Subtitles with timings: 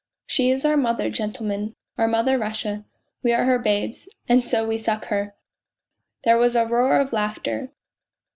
[0.25, 2.83] She is our Mother, gentlemen, our Mother Russia;
[3.21, 5.35] we are her babes, and so we suck her!"
[6.23, 7.69] There was a roar of laughter.